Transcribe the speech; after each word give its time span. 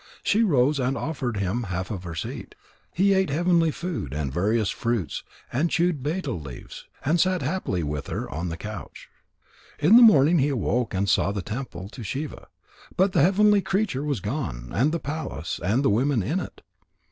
She 0.23 0.41
rose 0.41 0.79
and 0.79 0.97
offered 0.97 1.37
him 1.37 1.61
half 1.65 1.91
of 1.91 2.05
her 2.05 2.15
seat. 2.15 2.55
And 2.55 2.55
he 3.05 3.13
ate 3.13 3.29
heavenly 3.29 3.69
food 3.69 4.15
and 4.15 4.33
various 4.33 4.71
fruits 4.71 5.21
and 5.53 5.69
chewed 5.69 6.01
betel 6.01 6.39
leaves 6.39 6.85
and 7.05 7.19
sat 7.19 7.43
happily 7.43 7.83
with 7.83 8.07
her 8.07 8.27
on 8.27 8.49
the 8.49 8.57
couch. 8.57 9.09
In 9.77 9.97
the 9.97 10.01
morning 10.01 10.39
he 10.39 10.49
awoke 10.49 10.95
and 10.95 11.07
saw 11.07 11.31
the 11.31 11.43
temple 11.43 11.87
to 11.89 12.01
Shiva, 12.01 12.47
but 12.97 13.11
the 13.11 13.21
heavenly 13.21 13.61
creature 13.61 14.03
was 14.03 14.21
gone, 14.21 14.71
and 14.73 14.91
the 14.91 14.97
palace, 14.99 15.59
and 15.63 15.83
the 15.85 15.91
women 15.91 16.23
in 16.23 16.39
it. 16.39 16.63